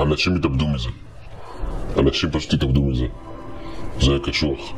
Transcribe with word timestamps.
אנשים 0.00 0.36
התאבדו 0.36 0.68
מזה. 0.68 0.88
אנשים 1.98 2.30
פשוט 2.30 2.52
התאבדו 2.54 2.82
מזה. 2.82 3.06
זה 4.00 4.12
קשוח. 4.22 4.72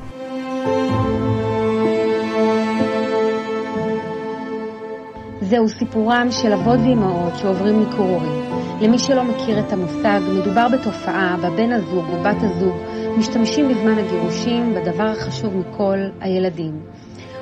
זהו 5.40 5.68
סיפורם 5.68 6.28
של 6.30 6.52
אבות 6.52 6.78
ואימהות 6.78 7.32
שעוברים 7.38 7.80
ניכור 7.80 8.06
הורי. 8.06 8.60
למי 8.80 8.98
שלא 8.98 9.24
מכיר 9.24 9.60
את 9.60 9.72
המושג, 9.72 10.20
מדובר 10.32 10.68
בתופעה 10.68 11.36
בה 11.42 11.50
בן 11.50 11.72
הזוג 11.72 12.04
ובת 12.10 12.36
הזוג 12.42 12.76
משתמשים 13.18 13.68
בזמן 13.68 13.98
הגירושים 13.98 14.74
בדבר 14.74 15.04
החשוב 15.04 15.56
מכל, 15.56 15.98
הילדים. 16.20 16.80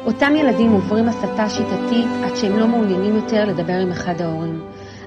אותם 0.07 0.33
ילדים 0.37 0.73
עוברים 0.73 1.09
הסתה 1.09 1.49
שיטתית 1.49 2.09
עד 2.25 2.37
שהם 2.37 2.59
לא 2.59 2.67
מעוניינים 2.67 3.17
יותר 3.17 3.45
לדבר 3.45 3.73
עם 3.73 3.91
אחד 3.91 4.23
ההורים. 4.23 4.61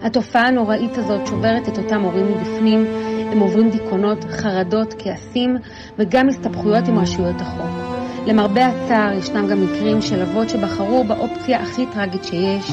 התופעה 0.04 0.47
הנוראית 0.47 0.97
הזאת 0.97 1.27
שוברת 1.27 1.67
את 1.67 1.77
אותם 1.77 2.02
הורים 2.02 2.25
מבפנים, 2.25 2.86
הם 3.31 3.39
עוברים 3.39 3.70
דיכאונות, 3.70 4.23
חרדות, 4.23 4.94
כעסים 4.99 5.58
וגם 5.98 6.30
הסתבכויות 6.30 6.88
עם 6.88 6.99
רשויות 6.99 7.41
החוק. 7.41 7.91
למרבה 8.27 8.66
הצער, 8.66 9.13
ישנם 9.17 9.48
גם 9.48 9.66
מקרים 9.66 10.02
של 10.02 10.22
אבות 10.22 10.49
שבחרו 10.49 11.03
באופציה 11.03 11.61
הכי 11.61 11.85
טרגית 11.85 12.23
שיש 12.23 12.72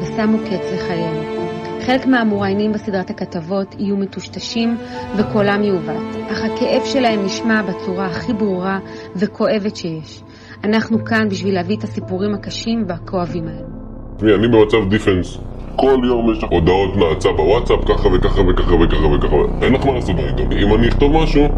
ושמו 0.00 0.38
קץ 0.38 0.72
לחייהם. 0.74 1.40
חלק 1.86 2.06
מהמוראיינים 2.06 2.72
בסדרת 2.72 3.10
הכתבות 3.10 3.74
יהיו 3.78 3.96
מטושטשים 3.96 4.76
וקולם 5.16 5.62
יעוות, 5.62 6.16
אך 6.32 6.44
הכאב 6.44 6.82
שלהם 6.84 7.24
נשמע 7.24 7.62
בצורה 7.62 8.06
הכי 8.06 8.32
ברורה 8.32 8.78
וכואבת 9.16 9.76
שיש. 9.76 10.22
אנחנו 10.64 11.04
כאן 11.04 11.28
בשביל 11.28 11.54
להביא 11.54 11.76
את 11.76 11.84
הסיפורים 11.84 12.34
הקשים 12.34 12.84
והכואבים 12.88 13.48
האלו. 13.48 13.68
תשמעי, 14.16 14.34
אני 14.34 14.48
במצב 14.48 14.90
דיפנס. 14.90 15.49
כל 15.76 15.98
יום 16.04 16.32
יש 16.32 16.42
לך 16.42 16.50
הודעות 16.50 16.96
נאצה 16.96 17.28
בוואטסאפ, 17.32 17.84
ככה 17.84 18.08
וככה 18.12 18.40
וככה 18.48 18.74
וככה 18.74 19.06
וככה. 19.06 19.36
אין 19.62 19.72
לך 19.72 19.86
מה 19.86 19.92
לעשות 19.92 20.16
איתו. 20.18 20.42
אם 20.62 20.74
אני 20.74 20.88
אכתוב 20.88 21.12
משהו, 21.12 21.48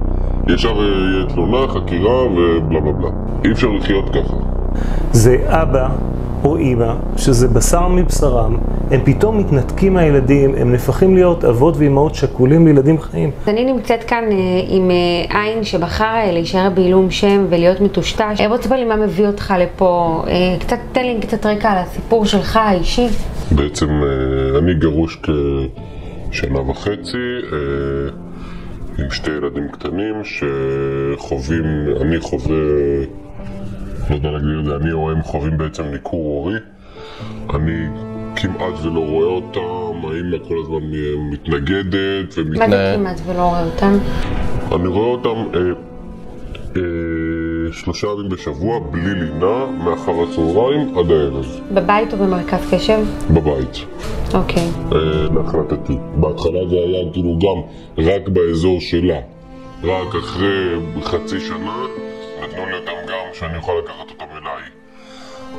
ישר 0.49 0.69
אה, 0.69 0.85
יהיה 0.85 1.27
תלונה, 1.29 1.69
חקירה 1.69 2.25
ובלה 2.25 2.81
בלה 2.81 2.93
בלה. 2.93 3.09
אי 3.45 3.53
אפשר 3.53 3.69
לחיות 3.69 4.09
ככה. 4.09 4.35
זה 5.13 5.37
אבא 5.47 5.89
או 6.45 6.57
אימא, 6.57 6.95
שזה 7.17 7.49
בשר 7.49 7.89
מבשרם, 7.89 8.57
הם 8.91 9.01
פתאום 9.05 9.39
מתנתקים 9.39 9.95
מהילדים, 9.95 10.55
הם 10.55 10.73
נהפכים 10.73 11.15
להיות 11.15 11.45
אבות 11.45 11.77
ואימהות 11.77 12.15
שכולים 12.15 12.67
לילדים 12.67 13.01
חיים. 13.01 13.31
אז 13.43 13.49
אני 13.49 13.73
נמצאת 13.73 14.05
כאן 14.05 14.25
אה, 14.31 14.37
עם 14.69 14.91
אה, 14.91 15.43
עין 15.43 15.65
שבחר 15.65 16.05
אה, 16.05 16.33
להישאר 16.33 16.71
בעילום 16.75 17.11
שם 17.11 17.47
ולהיות 17.51 17.81
מטושטש. 17.81 18.41
אה, 18.41 18.49
בוא 18.49 18.57
תספר 18.57 18.77
לי 18.77 18.85
מה 18.85 18.97
מביא 18.97 19.27
אותך 19.27 19.55
לפה, 19.59 20.23
אה, 20.27 20.57
קצת, 20.61 20.79
תן 20.93 21.05
לי 21.05 21.21
קצת 21.21 21.47
רקע 21.47 21.71
על 21.71 21.79
הסיפור 21.79 22.25
שלך 22.27 22.57
האישי. 22.57 23.07
בעצם 23.51 23.89
אה, 23.89 24.59
אני 24.59 24.75
גרוש 24.75 25.21
כשנה 26.31 26.71
וחצי, 26.71 27.17
אה, 27.53 27.59
עם 28.99 29.11
שתי 29.11 29.31
ילדים 29.31 29.69
קטנים 29.69 30.15
שחווים, 30.25 31.65
אני 32.01 32.21
חווה, 32.21 32.57
לא 34.11 34.15
יודע 34.15 34.31
להגדיר 34.31 34.61
את 34.61 34.65
זה, 34.65 34.77
אני 34.77 34.93
או 34.93 35.11
הם 35.11 35.23
חווים 35.23 35.59
בעצם 35.59 35.83
ניכור 35.83 36.21
הורי. 36.21 36.59
אני 37.55 37.87
כמעט 38.37 38.81
ולא 38.83 39.01
רואה 39.01 39.27
אותם, 39.27 40.07
האמא 40.07 40.37
כל 40.49 40.55
הזמן 40.63 40.91
מתנגדת 41.31 42.39
מה 42.39 42.43
ומתנגדת. 42.43 42.71
זה 42.71 42.95
כמעט 42.97 43.21
ולא 43.27 43.43
רואה 43.43 43.65
אותם? 43.65 43.99
אני 44.75 44.89
רואה 44.89 45.07
אותם 45.07 45.29
אה, 45.55 45.61
אה, 46.77 47.73
שלושה 47.73 48.07
ימים 48.07 48.29
בשבוע 48.29 48.79
בלי 48.91 49.15
לינה, 49.15 49.67
מאחר 49.85 50.13
הצהריים 50.23 50.99
עד 50.99 51.11
הערב, 51.11 51.61
בבית 51.75 52.13
או 52.13 52.19
במרכז 52.19 52.71
קשב? 52.71 53.01
בבית. 53.31 53.85
אוקיי. 54.35 54.69
אה, 54.93 54.99
להחלטתי. 55.35 55.97
בהתחלה 56.17 56.69
זה 56.71 56.77
היה 56.77 57.13
כאילו 57.13 57.39
גם 57.39 57.61
רק 58.05 58.29
באזור 58.29 58.81
שלה. 58.81 59.19
רק 59.85 60.15
אחרי 60.15 60.77
חצי 61.03 61.41
שנה 61.41 61.87
נתנו 62.43 62.67
לי 62.67 62.75
אותם 62.75 62.93
גם 63.09 63.35
שאני 63.35 63.59
יכול 63.59 63.79
לקחת 63.79 64.11
אותם 64.11 64.25
אליי. 64.33 64.63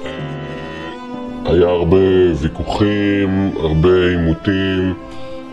אה, 0.06 1.52
היה 1.54 1.68
הרבה 1.68 1.98
ויכוחים, 2.42 3.52
הרבה 3.60 3.90
עימותים. 4.10 4.94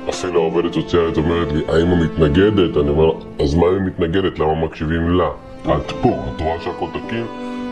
אפילו 0.08 0.40
העובדת 0.40 0.74
סוציאלית 0.74 1.16
אומרת 1.16 1.52
לי, 1.52 1.62
האמא 1.68 2.04
מתנגדת? 2.04 2.76
אני 2.76 2.88
אומר, 2.88 3.12
אז 3.40 3.54
מה 3.54 3.66
אם 3.66 3.74
היא 3.74 3.82
מתנגדת? 3.86 4.38
למה 4.38 4.54
מקשיבים 4.54 5.10
לה? 5.10 5.28
את 5.62 5.92
פה, 6.02 6.08
את 6.36 6.40
רואה 6.40 6.60
שהכל 6.60 6.86
תקין? 6.92 7.26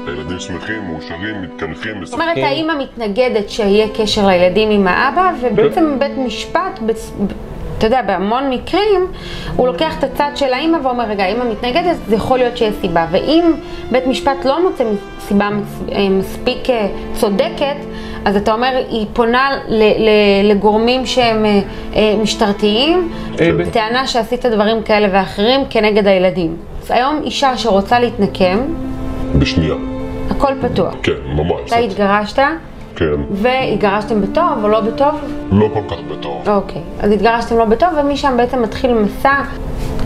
הילדים 0.07 0.39
שמחים, 0.41 0.83
מאושרים, 0.85 1.43
מתקנחים, 1.43 2.05
זאת 2.05 2.15
אומרת, 2.15 2.37
האימא 2.37 2.73
מתנגדת 2.79 3.51
שיהיה 3.51 3.87
קשר 3.97 4.27
לילדים 4.27 4.71
עם 4.71 4.87
האבא, 4.87 5.33
ובעצם 5.43 5.99
בית 5.99 6.19
משפט, 6.19 6.81
אתה 7.79 7.87
יודע, 7.87 8.03
בהמון 8.03 8.51
מקרים, 8.51 9.07
הוא 9.57 9.67
לוקח 9.67 9.99
את 9.99 10.05
הצד 10.05 10.31
של 10.35 10.53
האימא 10.53 10.79
ואומר, 10.83 11.05
רגע, 11.05 11.25
האימא 11.25 11.45
מתנגדת, 11.45 11.97
זה 12.09 12.15
יכול 12.15 12.39
להיות 12.39 12.57
שיש 12.57 12.75
סיבה. 12.81 13.07
ואם 13.11 13.53
בית 13.91 14.07
משפט 14.07 14.45
לא 14.45 14.69
מוצא 14.69 14.85
סיבה 15.21 15.49
אה, 15.93 16.09
מספיק 16.11 16.71
אה, 16.71 16.87
צודקת, 17.15 17.77
אז 18.25 18.37
אתה 18.37 18.53
אומר, 18.53 18.85
היא 18.91 19.07
פונה 19.13 19.51
לגורמים 20.45 21.07
שהם 21.07 21.45
אה, 21.45 22.15
משטרתיים, 22.23 23.13
בטענה 23.37 24.07
שעשית 24.07 24.47
דברים 24.47 24.83
כאלה 24.83 25.09
ואחרים 25.13 25.61
כנגד 25.71 26.07
הילדים. 26.07 26.57
אז 26.83 26.91
היום 26.91 27.21
אישה 27.25 27.57
שרוצה 27.57 28.01
להתנקם, 28.01 28.59
בשנייה. 29.35 29.75
הכל 30.31 30.53
פתוח. 30.61 30.95
כן, 31.03 31.13
ממש. 31.27 31.61
אתה 31.67 31.77
התגרשת, 31.77 32.39
כן. 32.99 33.21
והתגרשתם 33.31 34.23
בטוב 34.23 34.59
או 34.63 34.69
לא 34.69 34.81
בטוב? 34.81 35.15
לא 35.53 35.69
כל 35.75 35.95
כך 35.95 36.01
בטוב. 36.11 36.49
אוקיי. 36.49 36.83
אז 37.01 37.13
התגרשתם 37.13 37.59
לא 37.59 37.65
בטוב, 37.65 37.89
ומשם 37.97 38.35
בעצם 38.37 38.63
מתחיל 38.63 38.95
מסע, 38.95 39.43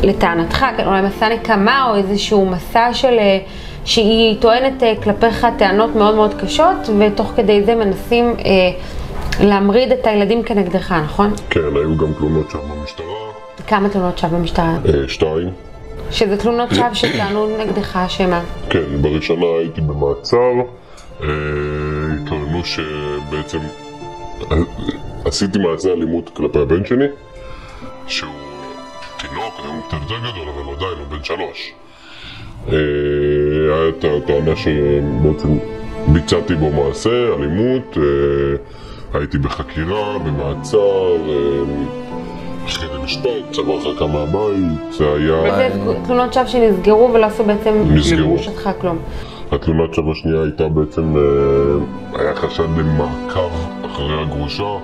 לטענתך, 0.03 0.67
כן, 0.77 0.87
אולי 0.87 1.03
מסע 1.03 1.29
נקמה 1.29 1.91
או 1.91 1.95
איזשהו 1.97 2.47
מסע 2.47 2.95
של... 2.95 3.19
אה, 3.19 3.39
שהיא 3.85 4.37
טוענת 4.41 4.83
אה, 4.83 4.95
כלפיך 5.03 5.47
טענות 5.59 5.97
מאוד 5.97 6.15
מאוד 6.15 6.35
קשות, 6.35 6.91
ותוך 6.99 7.33
כדי 7.37 7.65
זה 7.65 7.75
מנסים 7.75 8.25
אה, 8.25 8.53
להמריד 9.41 9.93
את 9.93 10.07
הילדים 10.07 10.43
כנגדך, 10.43 10.93
נכון? 10.93 11.31
כן, 11.51 11.61
היו 11.61 11.97
גם 11.97 12.13
תלונות 12.19 12.51
שם 12.51 12.59
במשטרה. 12.59 13.07
כמה 13.67 13.89
תלונות 13.89 14.19
שווא 14.19 14.39
במשטרה? 14.39 14.77
אה, 14.89 15.09
שתיים. 15.09 15.51
שזה 16.11 16.37
תלונות 16.37 16.71
שווא 16.75 16.95
שטענו 16.95 17.59
נגדך, 17.59 17.99
שמה? 18.09 18.41
כן, 18.71 19.03
בראשונה 19.03 19.47
הייתי 19.59 19.81
במעצר. 19.81 20.53
אה, 21.23 21.29
שבעצם 22.65 23.59
אה, 24.51 24.57
עשיתי 25.25 25.59
מעשה 25.59 25.93
אלימות 25.93 26.31
כלפי 26.35 26.59
הבן 26.59 26.85
שלי, 26.85 27.07
שהוא 28.07 28.31
תינוק, 29.19 29.55
היום 29.65 29.81
קצת 29.89 29.97
יותר 30.03 30.19
גדול, 30.19 30.49
אבל 30.49 30.75
עדיין 30.77 30.99
הוא 30.99 31.07
בן 31.19 31.25
שלוש. 31.25 31.73
אה, 32.69 32.75
היה 33.75 33.89
את 33.89 34.05
הטענה 34.05 34.57
שבעצם 34.57 35.59
ביצעתי 36.07 36.55
בו 36.55 36.71
מעשה, 36.71 37.35
אלימות, 37.35 37.97
אה, 37.97 38.03
הייתי 39.19 39.39
בחקירה, 39.39 40.19
במעצר, 40.19 41.17
אחרי 42.67 43.03
משפט, 43.05 43.53
צבא 43.53 43.73
הרחקה 43.73 44.07
מהבית, 44.07 44.93
זה 44.93 45.05
היה... 45.13 45.35
וזה 45.35 45.95
תלונות 46.07 46.33
שווא 46.33 46.47
שנסגרו 46.47 47.11
ולא 47.15 47.27
עשו 47.27 47.45
בעצם 47.45 47.83
נסגרו. 47.87 48.19
לגרושתך 48.19 48.71
כלום. 48.81 48.99
התלונת 49.53 49.95
שווא 49.95 50.13
השנייה 50.13 50.43
הייתה 50.43 50.69
בעצם, 50.69 51.17
אה, 51.17 52.21
היה 52.21 52.35
חשד 52.35 52.69
למעקב 52.79 53.51
אחרי 53.87 54.23
הגרושה, 54.23 54.79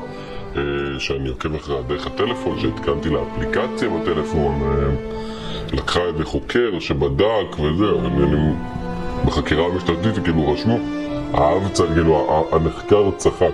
אה, 0.56 0.62
שאני 0.98 1.28
עוקב 1.28 1.54
אחריה 1.54 1.82
דרך 1.82 2.06
הטלפון, 2.06 2.58
שהתקנתי 2.60 3.08
לאפליקציה 3.10 3.88
בטלפון, 3.88 4.60
אה, 4.62 4.90
לקחה 5.72 6.00
איזה 6.00 6.24
חוקר 6.24 6.78
שבדק 6.80 7.60
וזהו, 7.60 7.98
אני, 7.98 8.52
בחקירה 9.26 9.66
המשטרתית 9.66 10.24
כאילו 10.24 10.52
רשמו, 10.52 10.78
האב 11.32 11.62
כאילו 11.94 12.46
הנחקר 12.52 13.10
צחק. 13.16 13.52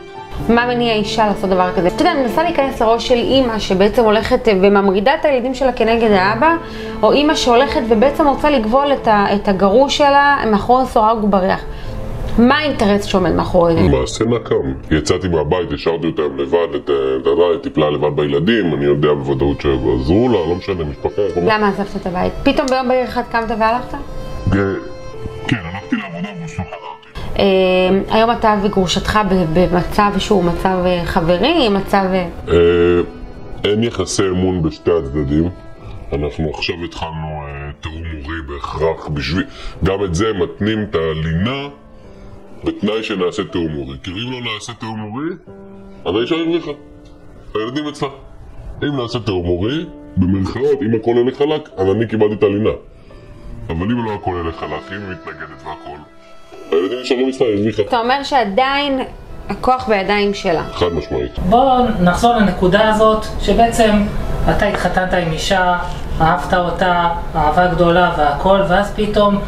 מה 0.48 0.66
מניע 0.66 0.94
אישה 0.94 1.26
לעשות 1.26 1.50
דבר 1.50 1.70
כזה? 1.76 1.88
אתה 1.88 2.02
יודע, 2.02 2.12
אני 2.12 2.22
מנסה 2.22 2.42
להיכנס 2.42 2.80
לראש 2.82 3.08
של 3.08 3.14
אימא 3.14 3.58
שבעצם 3.58 4.04
הולכת 4.04 4.48
אה, 4.48 4.52
וממרידה 4.62 5.14
את 5.14 5.24
הילדים 5.24 5.54
שלה 5.54 5.72
כנגד 5.72 6.10
האבא, 6.10 6.56
או 7.02 7.12
אימא 7.12 7.34
שהולכת 7.34 7.80
ובעצם 7.88 8.26
רוצה 8.28 8.50
לגבול 8.50 8.92
את, 8.92 9.08
ה, 9.08 9.26
את 9.34 9.48
הגרוש 9.48 9.96
שלה 9.96 10.36
מאחורי 10.50 10.86
סורג 10.86 11.24
ובריח. 11.24 11.60
מה 12.38 12.58
האינטרס 12.58 13.04
שעומד 13.04 13.32
מאחורי 13.32 13.74
זה? 13.74 13.80
מעשה 13.80 14.24
נקם. 14.24 14.54
יצאתי 14.96 15.28
מהבית, 15.28 15.72
השארתי 15.72 16.06
אותם 16.06 16.36
לבד, 16.38 16.74
את 16.74 16.88
ה- 16.90 16.92
אתה 17.22 17.30
יודע, 17.30 17.44
היא 17.52 17.58
טיפלה 17.62 17.90
לבד 17.90 18.16
בילדים, 18.16 18.74
אני 18.74 18.84
יודע 18.84 19.08
בוודאות 19.12 19.60
שעזרו 19.60 20.28
לה, 20.28 20.38
לא 20.38 20.54
משנה, 20.54 20.84
משפחה. 20.84 21.22
למה 21.46 21.68
עזבת 21.68 21.96
את 22.00 22.06
הבית? 22.06 22.32
פתאום 22.42 22.66
ביום 22.70 22.88
בהיר 22.88 23.04
אחד 23.04 23.22
קמת 23.32 23.50
והלכת? 23.58 23.94
כן, 25.48 25.56
הלכתי 25.64 25.96
לעבודה 25.96 26.28
ופשוט 26.44 26.56
חזרתי. 26.60 27.03
אה, 27.38 27.44
היום 28.10 28.30
אתה 28.30 28.54
וגרושתך 28.62 29.18
במצב 29.52 30.12
שהוא 30.18 30.44
מצב 30.44 30.78
אה, 30.86 31.02
חברי, 31.04 31.68
מצב... 31.68 32.04
אה, 32.48 32.54
אין 33.64 33.82
יחסי 33.82 34.22
אמון 34.28 34.62
בשתי 34.62 34.90
הצדדים. 34.90 35.50
אנחנו 36.12 36.50
עכשיו 36.54 36.74
התחלנו 36.84 37.42
תיאום 37.80 38.02
מורי 38.14 38.42
בהכרח 38.48 39.08
בשביל... 39.08 39.44
גם 39.84 40.04
את 40.04 40.14
זה 40.14 40.32
מתנים 40.32 40.82
את 40.82 40.94
הלינה 40.94 41.68
בתנאי 42.64 43.02
שנעשה 43.02 43.44
תיאום 43.44 43.72
מורי. 43.72 43.96
כי 44.02 44.10
אם 44.10 44.32
לא 44.32 44.52
נעשה 44.54 44.72
תיאום 44.72 44.98
מורי, 45.00 45.28
אז 46.04 46.14
האישה 46.16 46.34
הרוויחה. 46.34 46.70
הילדים 47.54 47.88
אצלה. 47.88 48.08
אם 48.82 48.96
נעשה 48.96 49.20
תיאום 49.20 49.46
מורי, 49.46 49.84
במרכאות, 50.16 50.82
אם 50.82 50.94
הכל 50.94 51.10
ילך 51.16 51.38
חלק, 51.38 51.68
אז 51.76 51.88
אני 51.88 52.06
קיבלתי 52.08 52.34
את 52.34 52.42
הלינה. 52.42 52.70
אבל 53.68 53.82
אם 53.82 54.04
לא 54.04 54.14
הכל 54.14 54.42
ילך 54.44 54.56
חלק, 54.56 54.92
אם 54.92 55.02
היא 55.02 55.10
מתנגדת 55.10 55.62
והכל, 55.64 56.13
הילדים 56.70 57.00
נשארים 57.00 57.26
איתך, 57.26 57.40
היא 57.40 57.54
הרוויחה. 57.54 57.82
אתה 57.82 57.98
אומר 57.98 58.22
שעדיין 58.22 59.00
הכוח 59.48 59.88
בידיים 59.88 60.34
שלה. 60.34 60.62
חד 60.72 60.92
משמעית. 60.92 61.38
בואו 61.38 61.84
נחזור 62.00 62.34
לנקודה 62.34 62.88
הזאת, 62.88 63.26
שבעצם 63.40 63.90
אתה 64.50 64.66
התחתנת 64.66 65.14
עם 65.14 65.32
אישה, 65.32 65.78
אהבת 66.20 66.54
אותה, 66.54 67.08
אהבה 67.36 67.66
גדולה 67.66 68.12
והכל, 68.18 68.60
ואז 68.68 68.92
פתאום 68.96 69.38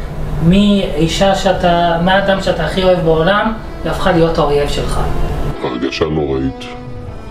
מאישה 0.49 1.35
שאתה, 1.35 1.99
מהאדם 2.05 2.41
שאתה 2.43 2.65
הכי 2.65 2.85
אוהב 2.85 2.99
בעולם, 2.99 3.53
היא 3.85 3.93
הפכה 3.93 4.13
להיות 4.13 4.39
האויב 4.39 4.69
שלך. 4.69 5.01
הרגשה 5.63 6.05
נוראית, 6.05 6.65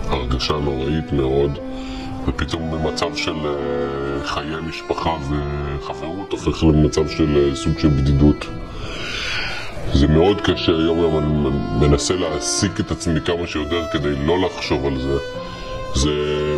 הרגשה 0.08 0.54
נוראית 0.54 1.12
מאוד, 1.12 1.58
ופתאום 2.26 2.70
במצב 2.70 3.16
של 3.16 3.32
אה, 3.44 4.24
חיי 4.24 4.56
משפחה 4.68 5.10
וחברות 5.28 6.32
הופך 6.32 6.64
למצב 6.64 7.08
של 7.08 7.36
אה, 7.36 7.56
סוג 7.56 7.78
של 7.78 7.88
בדידות. 7.88 8.46
זה 9.92 10.06
מאוד 10.06 10.40
קשה, 10.40 10.72
היום 10.72 10.98
יום 10.98 11.18
אני 11.18 11.88
מנסה 11.88 12.14
להעסיק 12.14 12.80
את 12.80 12.90
עצמי 12.90 13.20
כמה 13.20 13.46
שיותר 13.46 13.84
כדי 13.92 14.26
לא 14.26 14.38
לחשוב 14.38 14.86
על 14.86 14.98
זה. 15.00 15.18
זה 15.94 16.10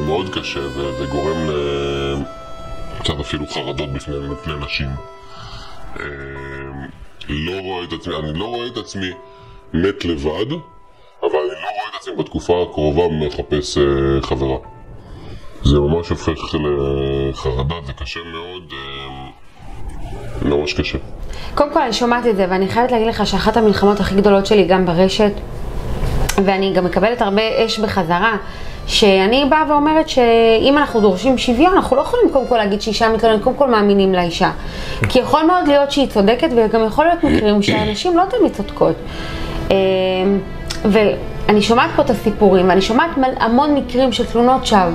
מאוד 0.06 0.28
קשה 0.34 0.60
וזה 0.60 1.06
גורם 1.10 1.50
קצת 2.98 3.20
אפילו 3.20 3.46
חרדות 3.46 3.92
בפני, 3.92 4.28
בפני 4.28 4.52
נשים. 4.66 4.88
אה, 6.00 6.04
לא 7.28 7.60
רואה 7.60 7.84
את 7.84 7.92
עצמי, 7.92 8.14
אני 8.16 8.38
לא 8.38 8.44
רואה 8.44 8.66
את 8.66 8.76
עצמי 8.76 9.10
מת 9.72 10.04
לבד, 10.04 10.50
אבל 11.22 11.38
אני 11.38 11.62
לא 11.62 11.68
רואה 11.76 11.88
את 11.90 11.94
עצמי 12.00 12.16
בתקופה 12.16 12.62
הקרובה 12.62 13.02
מחפש 13.08 13.78
אה, 13.78 13.82
חברה. 14.22 14.58
זה 15.62 15.78
ממש 15.78 16.08
הופך 16.08 16.54
לחרדה, 16.54 17.74
זה 17.86 17.92
קשה 17.92 18.20
מאוד, 18.32 18.72
אה, 20.44 20.48
ממש 20.48 20.72
קשה. 20.72 20.98
קודם 21.54 21.72
כל 21.72 21.82
אני 21.82 21.92
שומעת 21.92 22.26
את 22.26 22.36
זה, 22.36 22.46
ואני 22.48 22.68
חייבת 22.68 22.92
להגיד 22.92 23.06
לך 23.06 23.26
שאחת 23.26 23.56
המלחמות 23.56 24.00
הכי 24.00 24.14
גדולות 24.14 24.46
שלי 24.46 24.64
גם 24.64 24.86
ברשת, 24.86 25.32
ואני 26.44 26.72
גם 26.72 26.84
מקבלת 26.84 27.22
הרבה 27.22 27.42
אש 27.66 27.78
בחזרה, 27.78 28.36
שאני 28.88 29.44
באה 29.48 29.64
ואומרת 29.68 30.08
שאם 30.08 30.78
אנחנו 30.78 31.00
דורשים 31.00 31.38
שוויון, 31.38 31.72
אנחנו 31.74 31.96
לא 31.96 32.00
יכולים 32.00 32.30
קודם 32.32 32.46
כל 32.46 32.56
להגיד 32.56 32.82
שאישה 32.82 33.08
מתלוננת, 33.08 33.42
קודם 33.42 33.56
כל 33.56 33.70
מאמינים 33.70 34.14
לאישה. 34.14 34.50
כי 35.08 35.18
יכול 35.18 35.42
מאוד 35.42 35.68
להיות 35.68 35.90
שהיא 35.90 36.08
צודקת, 36.08 36.48
וגם 36.56 36.84
יכול 36.84 37.04
להיות 37.04 37.24
מקרים 37.24 37.62
שהנשים 37.62 38.16
לא 38.16 38.22
תמיד 38.30 38.52
צודקות. 38.52 38.94
אמ, 39.70 39.76
ואני 40.84 41.62
שומעת 41.62 41.90
פה 41.96 42.02
את 42.02 42.10
הסיפורים, 42.10 42.68
ואני 42.68 42.82
שומעת 42.82 43.10
המון 43.40 43.74
מקרים 43.74 44.12
של 44.12 44.26
תלונות 44.26 44.66
שווא, 44.66 44.90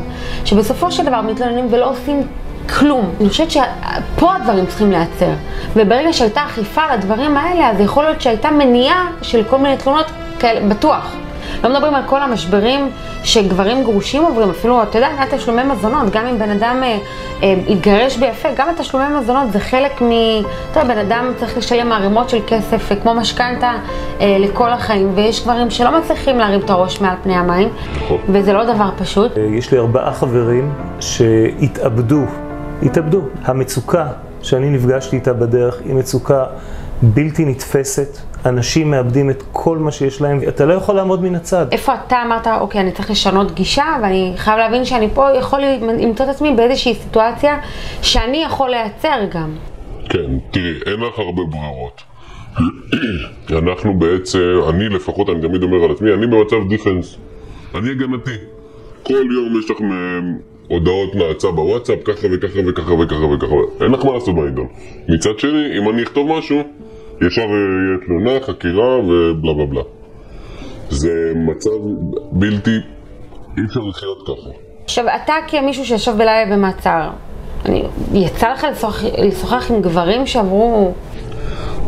שבסופו 0.46 0.92
של 0.92 1.06
דבר 1.06 1.22
מתלוננים 1.22 1.68
ולא 1.70 1.90
עושים 1.90 2.22
כלום. 2.70 3.12
אני 3.22 3.30
חושבת 3.30 3.52
שפה 3.52 4.36
הדברים 4.36 4.66
צריכים 4.66 4.92
להיעצר. 4.92 5.32
וברגע 5.76 6.14
שהייתה 6.14 6.46
אכיפה 6.46 6.82
על 6.82 6.92
הדברים 6.92 7.38
האלה, 7.38 7.70
אז 7.70 7.80
יכול 7.80 8.04
להיות 8.04 8.22
שהייתה 8.22 8.52
מניעה 8.52 9.08
של 9.22 9.44
כל 9.44 9.58
מיני 9.58 9.78
תלונות 9.78 10.06
כאלה, 10.40 10.68
בטוח. 10.70 11.16
לא 11.64 11.70
מדברים 11.70 11.96
על 11.96 12.04
כל 12.06 12.22
המשברים 12.22 12.90
שגברים 13.24 13.84
גרושים 13.84 14.24
עוברים, 14.24 14.50
אפילו, 14.50 14.84
אתה 14.84 14.98
יודע, 14.98 15.10
גם 15.20 15.38
תשלומי 15.38 15.64
מזונות, 15.64 16.10
גם 16.10 16.26
אם 16.26 16.40
בן 16.40 16.50
אדם 16.50 16.84
אה, 16.84 16.98
אה, 17.44 17.56
יתגרש 17.68 18.18
ביפה, 18.18 18.50
גם 18.58 18.70
התשלומי 18.70 19.06
מזונות 19.20 19.52
זה 19.52 19.60
חלק 19.60 20.02
מ... 20.02 20.10
אתה 20.72 20.80
יודע, 20.80 20.94
בן 20.94 21.00
אדם 21.00 21.32
צריך 21.38 21.58
לשלם 21.58 21.92
ערימות 21.92 22.30
של 22.30 22.40
כסף, 22.48 22.92
אה, 22.92 22.96
כמו 22.96 23.14
משכנתה, 23.14 23.72
אה, 24.22 24.38
לכל 24.40 24.70
החיים, 24.70 25.12
ויש 25.16 25.44
גברים 25.44 25.70
שלא 25.70 26.00
מצליחים 26.00 26.40
להרים 26.40 26.60
את 26.60 26.70
הראש 26.70 27.02
מעל 27.02 27.16
פני 27.24 27.36
המים, 27.36 27.70
נכון. 27.96 28.18
וזה 28.30 28.54
לא 28.54 28.74
דבר 28.74 28.90
פשוט. 28.98 29.38
אה, 29.38 29.44
יש 29.44 29.72
לי 29.72 29.78
ארבעה 29.78 30.14
חברים 30.14 30.74
שהתאבדו, 31.00 32.26
התאבדו. 32.86 33.22
המצוקה 33.44 34.08
שאני 34.42 34.70
נפגשתי 34.70 35.16
איתה 35.16 35.34
בדרך 35.34 35.82
היא 35.86 35.94
מצוקה 35.94 36.46
בלתי 37.02 37.46
נתפסת. 37.46 38.18
אנשים 38.46 38.92
מאבדים 38.92 39.30
את 39.30 39.44
כל 39.52 39.78
מה 39.78 39.92
שיש 39.92 40.22
להם, 40.22 40.40
אתה 40.48 40.66
לא 40.66 40.74
יכול 40.74 40.96
לעמוד 40.96 41.24
מן 41.24 41.36
הצד. 41.36 41.66
איפה 41.72 41.94
אתה 42.08 42.24
אמרת, 42.26 42.48
אוקיי, 42.48 42.82
אני 42.82 42.92
צריך 42.92 43.12
לשנות 43.12 43.52
גישה, 43.52 43.86
ואני 44.02 44.34
חייב 44.38 44.58
להבין 44.58 44.86
שאני 44.86 45.10
פה 45.14 45.32
יכול 45.40 45.62
למצוא 45.82 46.26
את 46.26 46.30
עצמי 46.30 46.54
באיזושהי 46.56 46.96
סיטואציה 46.96 47.60
שאני 48.02 48.44
יכול 48.44 48.70
לייצר 48.70 49.26
גם. 49.32 49.56
כן, 50.10 50.38
תראי, 50.52 50.74
אין 50.86 51.00
לך 51.00 51.20
הרבה 51.20 51.42
ברירות. 51.50 52.04
אנחנו 53.64 54.00
בעצם, 54.00 54.40
אני 54.70 54.90
לפחות, 54.90 55.30
אני 55.30 55.42
תמיד 55.42 55.64
אומר 55.64 55.84
על 55.84 55.92
עצמי, 55.92 56.14
אני 56.14 56.28
במצב 56.28 56.70
דיפנס. 56.70 57.18
אני 57.76 57.92
הגנתי. 57.92 58.36
כל 59.04 59.26
יום 59.34 59.60
יש 59.60 59.72
לך 59.72 59.78
הודעות 60.68 61.16
נאצה 61.16 61.52
בוואטסאפ, 61.52 62.00
ככה 62.06 62.28
וככה 62.32 62.60
וככה 62.68 62.94
וככה 62.94 63.26
וככה. 63.26 63.84
אין 63.84 63.92
לך 63.92 64.06
מה 64.06 64.14
לעשות 64.14 64.36
בעידון. 64.36 64.68
מצד 65.10 65.40
שני, 65.40 65.78
אם 65.78 65.90
אני 65.90 66.04
אכתוב 66.04 66.38
משהו, 66.38 66.58
ישר 67.22 67.42
יהיה 67.42 67.98
תלונה, 68.06 68.40
חקירה 68.42 69.00
ובלה 69.00 69.54
בלה 69.54 69.66
בלה. 69.66 69.82
זה 70.90 71.32
מצב 71.36 71.70
בלתי, 72.32 72.78
אי 73.58 73.64
אפשר 73.66 73.80
לחיות 73.80 74.22
ככה. 74.28 74.50
עכשיו, 74.84 75.06
אתה 75.24 75.34
כמישהו 75.48 75.86
שישב 75.86 76.12
בלילה 76.12 76.56
במעצר, 76.56 77.10
אני, 77.66 77.84
יצא 78.14 78.54
לך 78.54 78.68
לשוחח, 78.72 79.04
לשוחח 79.18 79.72
עם 79.72 79.82
גברים 79.82 80.28
שעברו... 80.28 80.94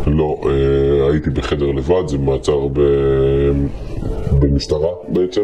לא, 0.08 0.42
אה, 0.46 1.12
הייתי 1.12 1.30
בחדר 1.30 1.66
לבד, 1.66 2.08
זה 2.08 2.18
מעצר 2.18 2.68
ב... 2.74 2.80
במשטרה 4.40 4.90
בעצם. 5.08 5.42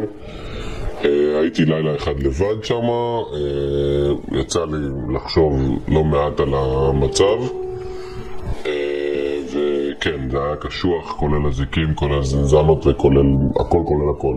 אה, 1.06 1.40
הייתי 1.40 1.66
לילה 1.66 1.96
אחד 1.96 2.20
לבד 2.20 2.64
שם, 2.64 2.84
אה, 2.84 4.40
יצא 4.40 4.66
לי 4.66 5.14
לחשוב 5.16 5.54
לא 5.88 6.04
מעט 6.04 6.40
על 6.40 6.54
המצב. 6.54 7.62
כן, 10.02 10.30
זה 10.32 10.38
היה 10.38 10.56
קשוח, 10.56 11.12
כולל 11.12 11.48
הזיקים, 11.48 11.96
כולל 11.96 12.24
זנזנות 12.24 12.88
וכולל 12.88 13.26
הכל 13.56 13.80
כולל 13.86 14.10
הכל. 14.18 14.36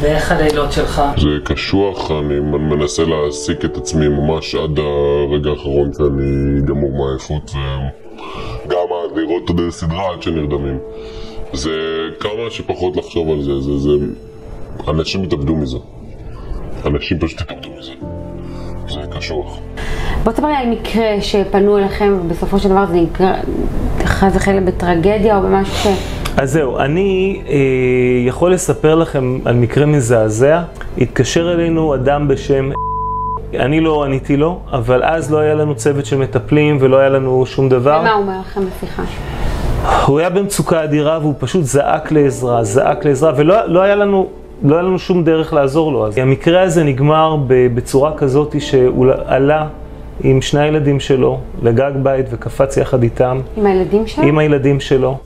ואיך 0.00 0.32
הלילות 0.32 0.72
שלך? 0.72 1.02
זה 1.16 1.28
קשוח, 1.44 2.10
אני 2.10 2.40
מנסה 2.40 3.04
להעסיק 3.04 3.64
את 3.64 3.76
עצמי 3.76 4.08
ממש 4.08 4.54
עד 4.54 4.78
הרגע 4.78 5.50
האחרון 5.50 5.92
שאני 5.92 6.60
גמור 6.64 6.90
מעייפות 6.90 7.50
וגם 8.66 8.78
לראות 9.16 9.50
את 9.50 9.56
הסדרה 9.68 10.12
עד 10.12 10.22
שנרדמים. 10.22 10.78
זה 11.52 11.70
כמה 12.20 12.50
שפחות 12.50 12.96
לחשוב 12.96 13.28
על 13.28 13.42
זה, 13.42 13.60
זה, 13.60 13.78
זה... 13.78 13.90
אנשים 14.88 15.24
יתאבדו 15.24 15.56
מזה. 15.56 15.78
אנשים 16.86 17.18
פשוט 17.18 17.40
יתאבדו 17.40 17.68
מזה. 17.78 17.92
זה 18.88 19.00
קשוח. 19.16 19.58
בוא 20.24 20.32
תספר 20.32 20.46
לי 20.46 20.54
על 20.54 20.70
מקרה 20.70 21.20
שפנו 21.20 21.78
אליכם 21.78 22.18
ובסופו 22.20 22.58
של 22.58 22.68
דבר 22.68 22.86
זה 22.86 22.94
נקרא, 22.94 23.32
חס 24.04 24.32
וחלילה 24.36 24.60
בטרגדיה 24.60 25.36
או 25.36 25.42
במשהו 25.42 25.74
ש... 25.74 25.86
אז 26.36 26.52
זהו, 26.52 26.78
אני 26.78 27.42
אה, 27.48 27.54
יכול 28.26 28.52
לספר 28.52 28.94
לכם 28.94 29.38
על 29.44 29.54
מקרה 29.54 29.86
מזעזע. 29.86 30.62
התקשר 30.98 31.52
אלינו 31.52 31.94
אדם 31.94 32.28
בשם... 32.28 32.70
אני 33.54 33.80
לא 33.80 34.04
עניתי 34.04 34.36
לו, 34.36 34.60
אבל 34.72 35.04
אז 35.04 35.32
לא 35.32 35.38
היה 35.38 35.54
לנו 35.54 35.74
צוות 35.74 36.06
של 36.06 36.16
מטפלים 36.16 36.78
ולא 36.80 36.96
היה 36.96 37.08
לנו 37.08 37.46
שום 37.46 37.68
דבר. 37.68 37.98
ומה 38.00 38.12
הוא 38.12 38.22
אומר 38.22 38.40
לכם 38.40 38.60
בשיחה? 38.66 39.02
הוא 40.06 40.18
היה 40.18 40.30
במצוקה 40.30 40.84
אדירה 40.84 41.18
והוא 41.18 41.34
פשוט 41.38 41.64
זעק 41.64 42.12
לעזרה, 42.12 42.64
זעק 42.64 43.04
לעזרה, 43.04 43.32
ולא 43.36 43.66
לא 43.66 43.80
היה 43.82 43.94
לנו... 43.94 44.26
לא 44.62 44.74
היה 44.74 44.82
לנו 44.82 44.98
שום 44.98 45.24
דרך 45.24 45.52
לעזור 45.52 45.92
לו. 45.92 46.06
אז 46.06 46.18
המקרה 46.18 46.62
הזה 46.62 46.84
נגמר 46.84 47.36
בצורה 47.48 48.16
כזאת 48.16 48.60
שהוא 48.60 49.06
עלה 49.26 49.66
עם 50.24 50.42
שני 50.42 50.60
הילדים 50.60 51.00
שלו 51.00 51.40
לגג 51.62 51.92
בית 52.02 52.26
וקפץ 52.30 52.76
יחד 52.76 53.02
איתם. 53.02 53.40
עם 53.56 53.66
הילדים 53.66 54.06
שלו? 54.06 54.24
עם 54.24 54.38
הילדים 54.38 54.80
שלו. 54.80 55.16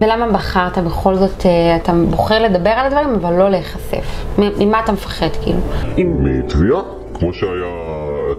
ולמה 0.00 0.32
בחרת 0.32 0.78
בכל 0.78 1.14
זאת, 1.14 1.46
אה, 1.46 1.76
אתה 1.76 1.92
בוחר 2.10 2.42
לדבר 2.42 2.70
על 2.70 2.86
הדברים 2.86 3.14
אבל 3.14 3.32
לא 3.32 3.48
להיחשף? 3.48 4.24
ממה 4.38 4.80
אתה 4.84 4.92
מפחד 4.92 5.28
כאילו? 5.42 5.58
מתביעה, 5.98 6.80
כמו 7.14 7.32
שהיה 7.32 7.74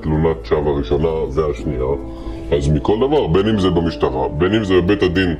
תלונת 0.01 0.37
שווא 0.43 0.71
הראשונה 0.71 1.07
והשנייה, 1.07 1.85
אז 2.51 2.69
מכל 2.69 2.97
דבר, 2.97 3.27
בין 3.27 3.47
אם 3.49 3.59
זה 3.59 3.69
במשטרה, 3.69 4.27
בין 4.37 4.53
אם 4.53 4.63
זה 4.63 4.73
בבית 4.73 5.03
הדין, 5.03 5.35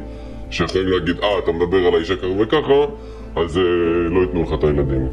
שיכולים 0.56 0.88
להגיד, 0.88 1.16
אה, 1.24 1.40
אתה 1.44 1.52
מדבר 1.52 1.78
על 1.78 1.96
האישה 1.96 2.16
ככה 2.16 2.28
וככה, 2.40 2.94
אז 3.36 3.58
אה, 3.58 3.64
לא 4.10 4.22
ייתנו 4.22 4.44
לך 4.44 4.54
את 4.54 4.64
הילדים. 4.64 5.08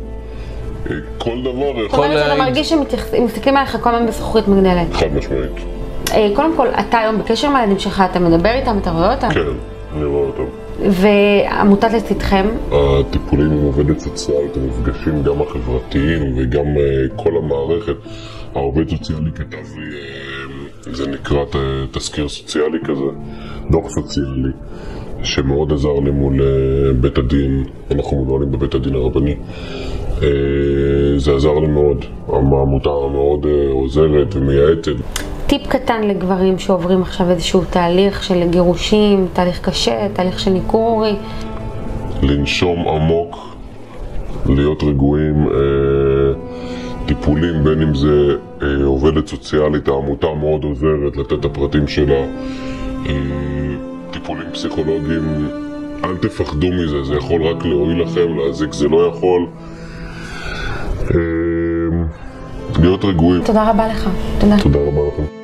כל 1.19 1.43
דבר 1.43 1.71
יכול... 1.71 1.89
זאת 1.89 1.95
אומרת 1.95 2.19
שאתה 2.19 2.39
מרגיש 2.39 2.69
שמסתכלים 2.69 3.57
עליך 3.57 3.77
כל 3.81 3.95
הזמן 3.95 4.07
בזכוכית 4.07 4.49
מגדלת. 4.49 4.93
חד 4.93 5.15
משמעית. 5.15 5.51
אה, 6.13 6.29
קודם 6.35 6.57
כל, 6.57 6.69
אתה 6.69 6.99
היום 6.99 7.19
בקשר 7.19 7.49
עם 7.49 7.57
הילדים 7.57 7.79
שלך, 7.79 8.03
אתה 8.11 8.19
מדבר 8.19 8.51
איתם, 8.51 8.79
אתה 8.79 8.91
רואה 8.91 9.15
אותם? 9.15 9.31
כן, 9.31 9.41
אני 9.97 10.05
רואה 10.05 10.27
אותם. 10.27 10.45
ועמותת 10.91 11.93
לצדכם? 11.93 12.47
הטיפולים 12.73 13.51
עם 13.51 13.63
עובדת 13.63 13.99
סוציאלית, 13.99 14.57
המפגשים 14.57 15.23
גם 15.23 15.43
החברתיים 15.43 16.35
וגם 16.37 16.67
אה, 16.67 17.17
כל 17.17 17.37
המערכת. 17.37 17.97
העובד 18.55 18.91
סוציאלי 18.91 19.31
כתב 19.35 19.77
לי, 19.77 19.97
אה, 19.97 20.93
זה 20.93 21.11
נקרא 21.11 21.45
תזכיר 21.91 22.29
סוציאלי 22.29 22.79
כזה, 22.85 23.05
דוח 23.71 23.89
סוציאלי, 23.89 24.53
שמאוד 25.23 25.73
עזר 25.73 26.01
לי 26.05 26.11
מול 26.11 26.41
בית 27.01 27.19
הדין, 27.19 27.65
אנחנו 27.91 28.25
מנוהלים 28.25 28.53
בבית 28.53 28.75
הדין 28.75 28.95
הרבני. 28.95 29.35
אה, 30.23 30.29
זה 31.17 31.35
עזר 31.35 31.59
לי 31.59 31.67
מאוד, 31.67 32.05
העמותה 32.29 32.91
מאוד 32.91 33.47
אה, 33.47 33.73
עוזרת 33.73 34.37
ומייעצת. 34.37 34.93
טיפ 35.47 35.67
קטן 35.67 36.03
לגברים 36.03 36.59
שעוברים 36.59 37.03
עכשיו 37.03 37.31
איזשהו 37.31 37.63
תהליך 37.71 38.23
של 38.25 38.49
גירושים, 38.51 39.27
תהליך 39.33 39.61
קשה, 39.61 40.09
תהליך 40.13 40.41
של 40.41 40.51
ניכור. 40.51 41.05
לנשום 42.23 42.89
עמוק, 42.89 43.37
להיות 44.47 44.83
רגועים, 44.83 45.49
אה, 45.49 46.33
טיפולים, 47.07 47.65
בין 47.65 47.83
אם 47.83 47.95
זה 47.95 48.37
אה, 48.63 48.85
עובדת 48.85 49.27
סוציאלית, 49.27 49.89
העמותה 49.89 50.27
מאוד 50.41 50.65
עוזרת 50.65 51.17
לתת 51.17 51.33
את 51.33 51.45
הפרטים 51.45 51.89
שלה, 51.89 52.25
אה, 53.07 53.13
טיפולים 54.23 54.53
פסיכולוגיים, 54.53 55.49
אל 56.05 56.17
תפחדו 56.17 56.69
מזה, 56.69 57.05
זה 57.05 57.15
יכול 57.15 57.43
רק 57.43 57.65
להועיל 57.65 58.03
לכם, 58.03 58.39
להזיק 58.39 58.73
זה 58.73 58.89
לא 58.89 59.07
יכול. 59.07 59.47
אה, 61.01 62.05
להיות 62.83 63.05
רגועים. 63.05 63.45
תודה 63.45 63.71
רבה 63.71 63.89
לך. 63.89 64.09
תודה. 64.41 64.57
תודה 64.63 64.79
רבה 64.79 65.01
לכם. 65.09 65.42